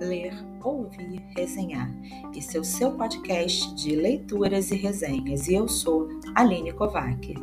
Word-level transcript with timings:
ler, 0.00 0.32
ouvir, 0.62 1.18
resenhar. 1.36 1.88
Esse 2.34 2.56
é 2.56 2.60
o 2.60 2.64
seu 2.64 2.96
podcast 2.96 3.74
de 3.74 3.96
leituras 3.96 4.70
e 4.70 4.76
resenhas 4.76 5.48
e 5.48 5.54
eu 5.54 5.66
sou 5.66 6.08
Aline 6.36 6.72
Kovac. 6.72 7.34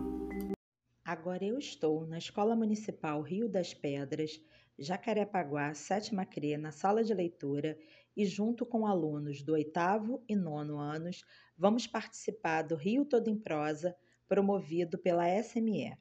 Agora 1.03 1.43
eu 1.43 1.59
estou 1.59 2.07
na 2.07 2.17
Escola 2.17 2.55
Municipal 2.55 3.21
Rio 3.21 3.49
das 3.49 3.73
Pedras, 3.73 4.39
Jacarepaguá, 4.79 5.73
sétima 5.73 6.25
CRE, 6.25 6.57
na 6.57 6.71
sala 6.71 7.03
de 7.03 7.13
leitura 7.13 7.77
e 8.15 8.25
junto 8.25 8.65
com 8.65 8.87
alunos 8.87 9.43
do 9.43 9.53
oitavo 9.53 10.23
e 10.27 10.35
nono 10.35 10.79
anos, 10.79 11.23
vamos 11.57 11.85
participar 11.85 12.61
do 12.61 12.75
Rio 12.75 13.05
Todo 13.05 13.29
em 13.29 13.37
Prosa, 13.37 13.95
promovido 14.27 14.97
pela 14.97 15.27
SME. 15.43 15.97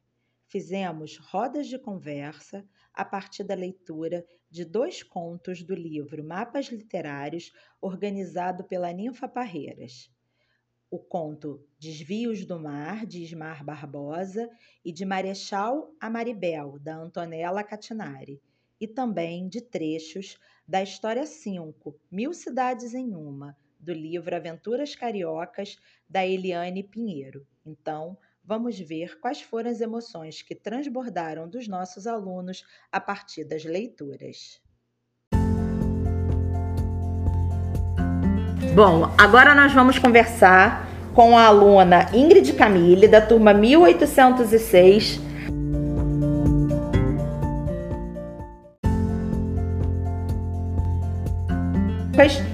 Fizemos 0.46 1.18
rodas 1.18 1.66
de 1.66 1.79
conversa 1.79 2.64
a 2.93 3.05
partir 3.05 3.43
da 3.43 3.57
leitura 3.57 4.25
de 4.54 4.64
dois 4.64 5.03
contos 5.03 5.64
do 5.64 5.75
livro 5.75 6.22
Mapas 6.22 6.67
Literários, 6.67 7.53
organizado 7.81 8.63
pela 8.63 8.93
Ninfa 8.93 9.27
Parreiras. 9.27 10.08
O 10.89 10.96
conto 10.96 11.67
Desvios 11.77 12.44
do 12.44 12.57
Mar, 12.61 13.04
de 13.04 13.21
Ismar 13.21 13.64
Barbosa, 13.64 14.49
e 14.85 14.93
de 14.93 15.04
Marechal 15.04 15.93
a 16.00 16.08
Maribel, 16.08 16.79
da 16.79 16.94
Antonella 16.94 17.64
Catinari, 17.64 18.40
e 18.80 18.86
também 18.86 19.49
de 19.49 19.61
trechos 19.61 20.39
da 20.68 20.80
História 20.80 21.27
5, 21.27 21.99
Mil 22.08 22.32
Cidades 22.32 22.94
em 22.94 23.13
Uma, 23.13 23.57
do 23.80 23.93
livro 23.93 24.36
Aventuras 24.36 24.94
Cariocas, 24.94 25.80
da 26.08 26.25
Eliane 26.25 26.85
Pinheiro. 26.85 27.44
Então, 27.66 28.16
vamos 28.44 28.79
ver 28.79 29.18
quais 29.21 29.40
foram 29.40 29.71
as 29.71 29.80
emoções 29.80 30.43
que 30.43 30.54
transbordaram 30.54 31.48
dos 31.48 31.66
nossos 31.66 32.06
alunos 32.06 32.64
a 32.92 33.00
partir 33.00 33.44
das 33.44 33.64
leituras. 33.64 34.61
Bom, 38.74 39.10
agora 39.16 39.54
nós 39.54 39.72
vamos 39.72 39.98
conversar 39.98 40.88
com 41.14 41.38
a 41.38 41.46
aluna 41.46 42.10
Ingrid 42.12 42.52
Camille, 42.54 43.08
da 43.08 43.20
turma 43.20 43.54
1806. 43.54 45.20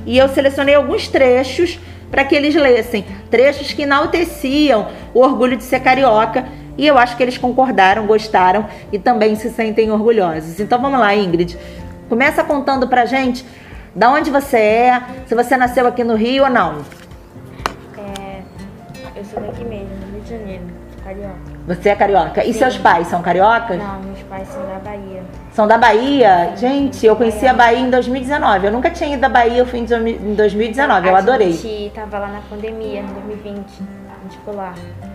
E 0.06 0.18
eu 0.18 0.28
selecionei 0.28 0.74
alguns 0.74 1.06
trechos 1.08 1.78
para 2.10 2.24
que 2.24 2.34
eles 2.34 2.54
lessem 2.54 3.04
trechos 3.30 3.72
que 3.72 3.82
enalteciam 3.82 4.88
o 5.14 5.20
orgulho 5.20 5.56
de 5.56 5.64
ser 5.64 5.80
carioca. 5.80 6.46
E 6.76 6.86
eu 6.86 6.96
acho 6.96 7.16
que 7.16 7.22
eles 7.22 7.36
concordaram, 7.36 8.06
gostaram 8.06 8.66
e 8.92 8.98
também 8.98 9.36
se 9.36 9.50
sentem 9.50 9.90
orgulhosos. 9.90 10.58
Então 10.60 10.80
vamos 10.80 10.98
lá, 10.98 11.14
Ingrid. 11.14 11.56
Começa 12.08 12.42
contando 12.42 12.88
pra 12.88 13.04
gente 13.04 13.44
da 13.94 14.10
onde 14.10 14.30
você 14.30 14.56
é, 14.56 15.02
se 15.26 15.34
você 15.34 15.56
nasceu 15.56 15.86
aqui 15.86 16.02
no 16.02 16.14
Rio 16.14 16.44
ou 16.44 16.50
não. 16.50 16.78
É, 17.98 18.40
eu 19.16 19.24
sou 19.24 19.40
daqui 19.42 19.64
mesmo, 19.64 19.88
no 20.06 20.12
Rio 20.12 20.20
de 20.22 20.30
Janeiro, 20.30 20.64
carioca. 21.10 21.34
Você 21.66 21.88
é 21.88 21.94
carioca. 21.94 22.44
E 22.44 22.52
Sim. 22.52 22.58
seus 22.58 22.78
pais 22.78 23.06
são 23.08 23.22
cariocas? 23.22 23.78
Não, 23.78 24.00
meus 24.00 24.22
pais 24.22 24.48
são 24.48 24.62
da 24.66 24.78
Bahia. 24.78 25.22
São 25.52 25.66
da 25.66 25.78
Bahia? 25.78 26.52
Gente, 26.56 27.04
eu 27.04 27.16
conheci 27.16 27.46
a 27.46 27.52
Bahia 27.52 27.80
em 27.80 27.90
2019. 27.90 28.66
Eu 28.66 28.72
nunca 28.72 28.90
tinha 28.90 29.12
ido 29.12 29.20
da 29.20 29.28
Bahia, 29.28 29.58
eu 29.58 29.66
fui 29.66 29.80
em 29.80 30.34
2019. 30.34 31.08
Eu 31.08 31.16
adorei. 31.16 31.48
A 31.48 31.52
gente 31.52 31.92
tava 31.94 32.18
lá 32.18 32.28
na 32.28 32.40
pandemia, 32.40 33.00
em 33.00 33.06
2020. 33.06 33.58
A 33.58 34.22
gente 34.22 34.38
ficou 34.38 34.54
lá. 34.54 34.72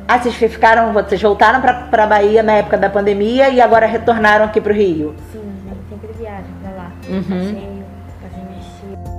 Ah, 0.07 0.19
vocês 0.19 0.35
ficaram, 0.35 0.93
vocês 0.93 1.21
voltaram 1.21 1.61
pra, 1.61 1.73
pra 1.73 2.05
Bahia 2.05 2.43
na 2.43 2.53
época 2.53 2.77
da 2.77 2.89
pandemia 2.89 3.49
e 3.49 3.61
agora 3.61 3.85
retornaram 3.85 4.45
aqui 4.45 4.61
pro 4.61 4.73
Rio? 4.73 5.15
Sim, 5.31 5.41
a 5.71 5.89
sempre 5.89 6.13
viaja 6.17 6.43
pra 6.61 6.71
lá. 6.71 6.91
Uhum. 7.09 7.75
O 9.11 9.14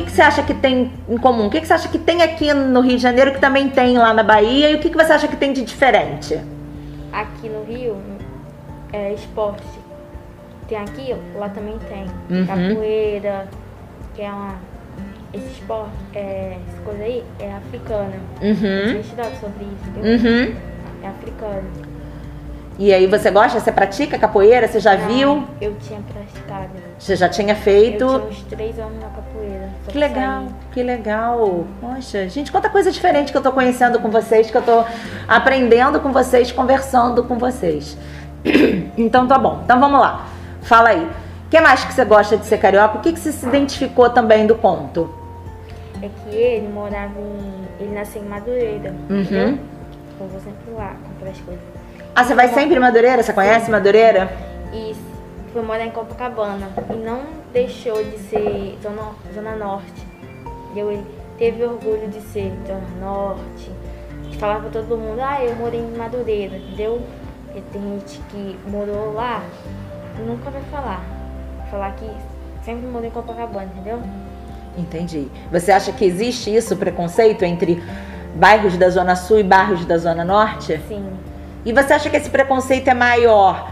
que, 0.00 0.02
que 0.02 0.10
você 0.10 0.22
acha 0.22 0.42
que 0.42 0.54
tem 0.54 0.92
em 1.08 1.18
comum? 1.18 1.46
O 1.46 1.50
que, 1.50 1.60
que 1.60 1.66
você 1.66 1.72
acha 1.72 1.88
que 1.88 1.98
tem 1.98 2.22
aqui 2.22 2.52
no 2.52 2.80
Rio 2.80 2.96
de 2.96 3.02
Janeiro 3.02 3.32
que 3.32 3.40
também 3.40 3.68
tem 3.68 3.96
lá 3.98 4.12
na 4.14 4.22
Bahia? 4.22 4.70
E 4.70 4.74
o 4.76 4.78
que, 4.78 4.90
que 4.90 4.96
você 4.96 5.12
acha 5.12 5.28
que 5.28 5.36
tem 5.36 5.52
de 5.52 5.64
diferente? 5.64 6.40
Aqui 7.12 7.48
no 7.48 7.64
Rio 7.64 7.96
é 8.92 9.12
esporte. 9.14 9.62
Tem 10.68 10.78
aqui, 10.78 11.14
lá 11.34 11.48
também 11.48 11.78
tem. 11.88 12.04
Uhum. 12.30 12.46
Capoeira, 12.46 13.48
que 14.14 14.22
é 14.22 14.30
uma. 14.30 14.56
Esse 15.32 15.46
esporte, 15.46 15.92
é, 16.14 16.56
essa 16.68 16.82
coisa 16.82 17.02
aí 17.02 17.24
é 17.38 17.52
africana. 17.52 18.16
Uhum. 18.40 18.92
Eu 18.94 19.00
estudado 19.00 19.34
sobre 19.40 19.64
isso. 19.64 20.26
Uhum. 20.26 20.56
É 21.02 21.08
africano. 21.08 21.87
E 22.78 22.94
aí 22.94 23.08
você 23.08 23.28
gosta? 23.28 23.58
Você 23.58 23.72
pratica 23.72 24.16
capoeira? 24.16 24.68
Você 24.68 24.78
já 24.78 24.96
Não, 24.96 25.08
viu? 25.08 25.44
Eu 25.60 25.74
tinha 25.80 26.00
praticado. 26.00 26.70
Você 26.96 27.16
já 27.16 27.28
tinha 27.28 27.56
feito? 27.56 28.04
Eu 28.04 28.20
tinha 28.20 28.30
uns 28.30 28.42
três 28.44 28.78
anos 28.78 29.00
na 29.00 29.08
capoeira. 29.08 29.68
Que 29.88 29.98
legal, 29.98 30.44
que 30.70 30.82
legal. 30.84 31.66
Poxa, 31.80 32.28
gente, 32.28 32.52
quanta 32.52 32.70
coisa 32.70 32.92
diferente 32.92 33.32
que 33.32 33.38
eu 33.38 33.42
tô 33.42 33.50
conhecendo 33.50 33.98
com 33.98 34.08
vocês, 34.10 34.48
que 34.48 34.56
eu 34.56 34.62
tô 34.62 34.84
aprendendo 35.26 35.98
com 35.98 36.12
vocês, 36.12 36.52
conversando 36.52 37.24
com 37.24 37.36
vocês. 37.36 37.96
Então 38.96 39.26
tá 39.26 39.38
bom. 39.38 39.60
Então 39.64 39.80
vamos 39.80 40.00
lá. 40.00 40.26
Fala 40.62 40.90
aí. 40.90 41.04
O 41.04 41.50
que 41.50 41.60
mais 41.60 41.84
que 41.84 41.92
você 41.92 42.04
gosta 42.04 42.36
de 42.36 42.46
ser 42.46 42.58
carioca? 42.58 42.98
O 42.98 43.00
que, 43.00 43.12
que 43.12 43.18
você 43.18 43.32
se 43.32 43.46
identificou 43.46 44.10
também 44.10 44.46
do 44.46 44.54
conto? 44.54 45.12
É 46.02 46.08
que 46.08 46.36
ele 46.36 46.68
morava 46.68 47.18
em. 47.18 47.84
Ele 47.84 47.94
nasceu 47.94 48.22
em 48.22 48.26
Madureira. 48.26 48.94
Uhum. 49.08 49.20
Então 49.20 49.58
eu 50.20 50.28
vou 50.28 50.40
sempre 50.40 50.70
lá 50.72 50.94
comprar 51.04 51.30
as 51.30 51.40
coisas. 51.40 51.64
Ah, 52.14 52.24
você 52.24 52.34
vai 52.34 52.48
sempre 52.48 52.76
em 52.76 52.80
Madureira? 52.80 53.22
Você 53.22 53.32
conhece 53.32 53.70
Madureira? 53.70 54.30
Isso. 54.72 55.00
Foi 55.52 55.62
morar 55.62 55.84
em 55.84 55.90
Copacabana. 55.90 56.68
E 56.90 56.96
não 56.96 57.22
deixou 57.52 58.02
de 58.02 58.18
ser 58.18 58.78
Zona, 58.82 59.12
zona 59.34 59.56
Norte. 59.56 60.06
Eu, 60.76 61.04
teve 61.38 61.64
orgulho 61.64 62.08
de 62.08 62.20
ser 62.20 62.52
Zona 62.66 62.80
Norte. 63.00 63.70
De 64.30 64.36
falar 64.36 64.60
pra 64.60 64.70
todo 64.70 64.96
mundo, 64.96 65.20
ah, 65.20 65.42
eu 65.42 65.54
morei 65.56 65.80
em 65.80 65.96
Madureira, 65.96 66.56
entendeu? 66.56 67.00
Porque 67.46 67.62
tem 67.72 67.82
gente 67.82 68.20
que 68.30 68.58
morou 68.68 69.14
lá 69.14 69.42
e 70.18 70.22
nunca 70.22 70.50
vai 70.50 70.62
falar. 70.70 71.02
Falar 71.70 71.92
que 71.92 72.10
sempre 72.64 72.86
morou 72.86 73.06
em 73.06 73.10
Copacabana, 73.10 73.70
entendeu? 73.74 74.00
Entendi. 74.76 75.28
Você 75.50 75.72
acha 75.72 75.92
que 75.92 76.04
existe 76.04 76.54
isso, 76.54 76.76
preconceito 76.76 77.44
entre 77.44 77.82
bairros 78.34 78.76
da 78.76 78.88
Zona 78.90 79.16
Sul 79.16 79.38
e 79.38 79.42
bairros 79.42 79.84
da 79.84 79.98
Zona 79.98 80.24
Norte? 80.24 80.78
Sim. 80.86 81.04
E 81.64 81.72
você 81.72 81.92
acha 81.92 82.08
que 82.08 82.16
esse 82.16 82.30
preconceito 82.30 82.88
é 82.88 82.94
maior? 82.94 83.70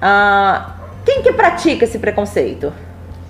Ah, 0.00 0.74
quem 1.04 1.22
que 1.22 1.32
pratica 1.32 1.84
esse 1.84 1.98
preconceito? 1.98 2.72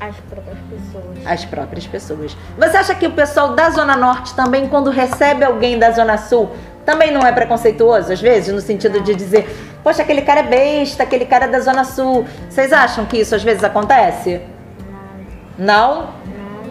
As 0.01 0.17
próprias 0.17 0.59
pessoas. 0.69 1.27
As 1.27 1.45
próprias 1.45 1.87
pessoas. 1.87 2.37
Você 2.59 2.77
acha 2.77 2.95
que 2.95 3.07
o 3.07 3.13
pessoal 3.13 3.55
da 3.55 3.71
Zona 3.71 3.97
Norte 3.97 4.35
também, 4.35 4.69
quando 4.69 4.91
recebe 4.91 5.45
alguém 5.45 5.79
da 5.79 5.91
Zona 5.93 6.19
Sul, 6.19 6.51
também 6.85 7.13
não 7.13 7.25
é 7.25 7.31
preconceituoso, 7.31 8.13
às 8.13 8.21
vezes, 8.21 8.53
no 8.53 8.61
sentido 8.61 9.01
de 9.01 9.15
dizer, 9.15 9.49
poxa, 9.85 10.03
aquele 10.03 10.23
cara 10.23 10.41
é 10.41 10.43
besta, 10.43 11.05
aquele 11.05 11.25
cara 11.25 11.45
é 11.45 11.49
da 11.49 11.61
Zona 11.61 11.85
Sul. 11.85 12.27
Vocês 12.49 12.73
acham 12.73 13.05
que 13.05 13.19
isso 13.19 13.35
às 13.35 13.43
vezes 13.43 13.63
acontece? 13.63 14.41
Não? 15.57 16.01
Não? 16.01 16.09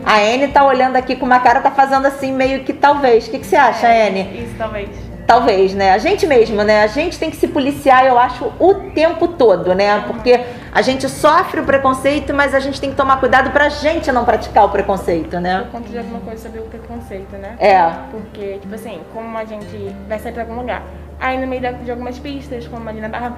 A 0.04 0.18
Anne 0.18 0.48
tá 0.50 0.66
olhando 0.66 0.96
aqui 0.96 1.16
com 1.16 1.26
uma 1.26 1.40
cara, 1.40 1.62
tá 1.62 1.72
fazendo 1.72 2.08
assim, 2.08 2.34
meio 2.34 2.64
que 2.64 2.74
talvez. 2.74 3.28
O 3.28 3.32
que, 3.32 3.40
que 3.40 3.46
você 3.46 3.56
acha, 3.56 3.88
é, 3.88 4.10
Anne? 4.10 4.44
Isso, 4.44 4.56
talvez. 4.58 4.90
Talvez, 5.32 5.74
né? 5.74 5.94
A 5.94 5.98
gente 5.98 6.28
mesmo, 6.28 6.62
né? 6.62 6.84
A 6.84 6.88
gente 6.88 7.18
tem 7.18 7.30
que 7.30 7.38
se 7.38 7.48
policiar, 7.48 8.06
eu 8.06 8.20
acho, 8.20 8.52
o 8.60 8.74
tempo 8.94 9.30
todo, 9.30 9.74
né? 9.74 10.04
Porque 10.06 10.44
a 10.74 10.82
gente 10.82 11.08
sofre 11.08 11.62
o 11.62 11.64
preconceito, 11.64 12.34
mas 12.34 12.54
a 12.54 12.60
gente 12.60 12.82
tem 12.82 12.90
que 12.90 12.98
tomar 12.98 13.18
cuidado 13.18 13.50
pra 13.52 13.70
gente 13.70 14.12
não 14.12 14.26
praticar 14.26 14.66
o 14.66 14.70
preconceito, 14.70 15.40
né? 15.40 15.62
Eu 15.62 15.72
conto 15.72 15.90
de 15.90 15.98
alguma 15.98 16.20
coisa 16.20 16.42
sobre 16.50 16.60
o 16.60 16.64
preconceito, 16.64 17.32
né? 17.38 17.56
É. 17.60 17.82
Porque, 18.12 18.58
tipo 18.60 18.76
assim, 18.76 19.00
como 19.14 19.38
a 19.38 19.46
gente 19.46 19.96
vai 20.06 20.20
sair 20.20 20.34
pra 20.34 20.44
algum 20.44 20.56
lugar, 20.56 20.84
aí 21.18 21.40
no 21.40 21.48
meio 21.48 21.62
de 21.82 21.92
algumas 21.92 22.20
pistas, 22.20 22.68
como 22.68 22.90
ali 22.90 23.00
na 23.00 23.08
Barra, 23.08 23.38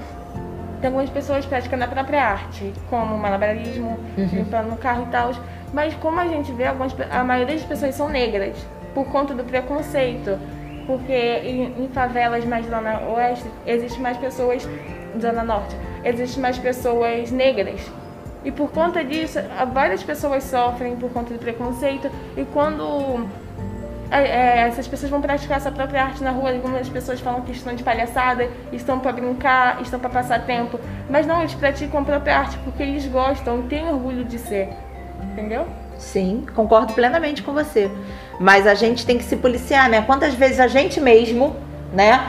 tem 0.82 0.88
algumas 0.88 1.12
pessoas 1.12 1.46
praticando 1.46 1.84
a 1.84 1.88
própria 1.88 2.26
arte, 2.26 2.74
como 2.90 3.16
malabarismo, 3.20 4.00
Uhum. 4.18 4.30
limpando 4.34 4.70
no 4.72 4.78
carro 4.78 5.04
e 5.08 5.12
tal. 5.12 5.32
Mas 5.72 5.94
como 5.94 6.20
a 6.20 6.28
gente 6.28 6.52
vê, 6.54 6.66
algumas, 6.66 6.96
a 7.12 7.24
maioria 7.24 7.56
das 7.56 7.64
pessoas 7.66 7.94
são 7.94 8.10
negras, 8.10 8.58
por 8.96 9.06
conta 9.06 9.36
do 9.36 9.44
preconceito. 9.44 10.40
Porque 10.86 11.14
em, 11.14 11.84
em 11.84 11.90
favelas 11.90 12.46
mais 12.46 12.66
zona 12.66 13.00
oeste, 13.10 13.46
existe 13.66 14.00
mais 14.00 14.18
pessoas, 14.18 14.68
zona 15.20 15.44
norte, 15.44 15.76
existe 16.04 16.40
mais 16.40 16.58
pessoas 16.58 17.32
negras. 17.32 17.82
E 18.44 18.52
por 18.52 18.70
conta 18.72 19.04
disso, 19.04 19.40
várias 19.74 20.04
pessoas 20.04 20.44
sofrem 20.44 20.96
por 20.98 21.10
conta 21.12 21.34
do 21.34 21.40
preconceito. 21.40 22.10
E 22.36 22.44
quando 22.46 23.26
é, 24.12 24.22
é, 24.22 24.68
essas 24.68 24.88
pessoas 24.88 25.10
vão 25.10 25.22
praticar 25.22 25.58
essa 25.58 25.72
própria 25.72 26.04
arte 26.04 26.24
na 26.24 26.32
rua, 26.32 26.52
algumas 26.52 26.88
pessoas 26.90 27.20
falam 27.20 27.42
que 27.42 27.52
estão 27.52 27.74
de 27.74 27.84
palhaçada, 27.84 28.48
estão 28.72 29.00
para 29.00 29.14
brincar, 29.14 29.82
estão 29.82 30.00
para 30.00 30.10
passar 30.10 30.46
tempo. 30.46 30.80
Mas 31.10 31.26
não, 31.26 31.40
eles 31.40 31.54
praticam 31.56 32.02
a 32.02 32.04
própria 32.04 32.38
arte 32.38 32.58
porque 32.60 32.84
eles 32.84 33.08
gostam 33.08 33.64
têm 33.64 33.88
orgulho 33.88 34.24
de 34.26 34.38
ser. 34.38 34.70
Entendeu? 35.32 35.66
Sim, 35.98 36.46
concordo 36.56 36.94
plenamente 36.94 37.42
com 37.42 37.54
você. 37.54 37.90
Mas 38.40 38.68
a 38.68 38.74
gente 38.74 39.06
tem 39.06 39.18
que 39.18 39.24
se 39.24 39.38
policiar, 39.38 39.90
né? 39.90 40.02
Quantas 40.02 40.34
vezes 40.34 40.60
a 40.60 40.68
gente 40.68 41.00
mesmo, 41.00 41.56
né? 41.94 42.20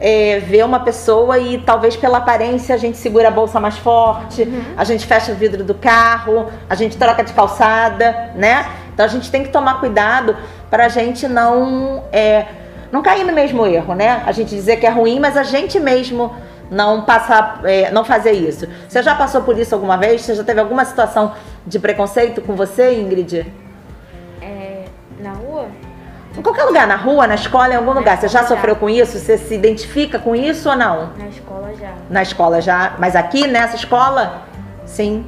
é, 0.00 0.38
vê 0.38 0.62
uma 0.62 0.80
pessoa 0.80 1.38
e 1.38 1.58
talvez 1.58 1.96
pela 1.96 2.18
aparência 2.18 2.74
a 2.74 2.78
gente 2.78 2.96
segura 2.96 3.28
a 3.28 3.30
bolsa 3.30 3.58
mais 3.58 3.76
forte, 3.78 4.42
Uhum. 4.42 4.62
a 4.76 4.84
gente 4.84 5.06
fecha 5.06 5.32
o 5.32 5.34
vidro 5.34 5.64
do 5.64 5.74
carro, 5.74 6.46
a 6.68 6.74
gente 6.74 6.96
troca 6.96 7.24
de 7.24 7.32
calçada, 7.32 8.30
né? 8.34 8.66
Então 8.94 9.04
a 9.04 9.08
gente 9.08 9.30
tem 9.30 9.42
que 9.42 9.50
tomar 9.50 9.80
cuidado 9.80 10.36
para 10.70 10.86
a 10.86 10.88
gente 10.88 11.26
não 11.28 12.04
é, 12.12 12.46
não 12.92 13.02
cair 13.02 13.24
no 13.24 13.32
mesmo 13.32 13.66
erro, 13.66 13.94
né? 13.94 14.22
A 14.26 14.32
gente 14.32 14.54
dizer 14.54 14.76
que 14.76 14.86
é 14.86 14.90
ruim, 14.90 15.18
mas 15.18 15.36
a 15.36 15.42
gente 15.42 15.78
mesmo 15.80 16.32
não 16.70 17.02
passar, 17.02 17.60
é, 17.64 17.90
não 17.90 18.04
fazer 18.04 18.32
isso. 18.32 18.66
Você 18.88 19.02
já 19.02 19.14
passou 19.14 19.42
por 19.42 19.58
isso 19.58 19.74
alguma 19.74 19.96
vez? 19.96 20.22
Você 20.22 20.34
já 20.34 20.44
teve 20.44 20.60
alguma 20.60 20.84
situação 20.84 21.34
de 21.66 21.78
preconceito 21.78 22.42
com 22.42 22.54
você, 22.54 22.94
Ingrid? 23.00 23.46
É, 24.42 24.84
na 25.20 25.32
rua? 25.32 25.66
Em 26.36 26.42
qualquer 26.42 26.64
lugar, 26.64 26.86
na 26.86 26.96
rua, 26.96 27.26
na 27.26 27.34
escola, 27.34 27.72
em 27.72 27.76
algum 27.76 27.92
Na 27.94 28.00
lugar. 28.00 28.16
Você 28.18 28.28
já 28.28 28.40
escola, 28.40 28.48
já. 28.48 28.54
sofreu 28.56 28.76
com 28.76 28.88
isso? 28.88 29.18
Você 29.18 29.38
se 29.38 29.54
identifica 29.54 30.18
com 30.18 30.36
isso 30.36 30.68
ou 30.68 30.76
não? 30.76 31.10
Na 31.18 31.26
escola 31.28 31.74
já. 31.74 31.92
Na 32.10 32.22
escola 32.22 32.60
já. 32.60 32.92
Mas 32.98 33.16
aqui 33.16 33.46
nessa 33.46 33.76
escola? 33.76 34.42
Sim. 34.84 35.26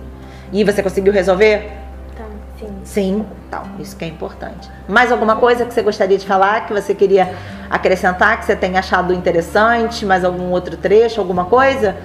E 0.53 0.63
você 0.63 0.83
conseguiu 0.83 1.13
resolver? 1.13 1.71
Então, 2.13 2.27
sim. 2.59 2.81
Sim. 2.85 3.27
Então, 3.49 3.63
isso 3.81 3.97
que 3.97 4.05
é 4.05 4.09
importante. 4.09 4.71
Mais 4.87 5.11
alguma 5.11 5.37
coisa 5.37 5.65
que 5.65 5.75
você 5.75 5.83
gostaria 5.83 6.17
de 6.19 6.27
falar, 6.27 6.67
que 6.67 6.73
você 6.73 6.95
queria 6.95 7.35
acrescentar, 7.70 8.38
que 8.40 8.44
você 8.44 8.56
tenha 8.56 8.81
achado 8.81 9.14
interessante? 9.14 10.05
Mais 10.05 10.25
algum 10.25 10.50
outro 10.50 10.76
trecho, 10.76 11.20
alguma 11.20 11.44
coisa? 11.44 11.96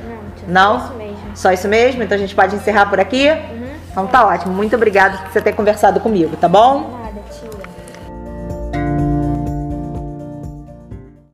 Não, 0.47 0.77
Não? 0.77 0.77
Isso 0.77 0.93
mesmo. 0.93 1.17
Só 1.33 1.51
isso 1.51 1.67
mesmo? 1.67 2.03
Então 2.03 2.15
a 2.15 2.19
gente 2.19 2.35
pode 2.35 2.55
encerrar 2.55 2.85
por 2.85 2.99
aqui? 2.99 3.27
Uhum. 3.29 3.67
Então 3.91 4.07
tá 4.07 4.27
ótimo. 4.27 4.53
Muito 4.53 4.75
obrigada 4.75 5.17
por 5.17 5.31
você 5.31 5.41
ter 5.41 5.53
conversado 5.53 5.99
comigo, 5.99 6.37
tá 6.37 6.47
bom? 6.47 7.04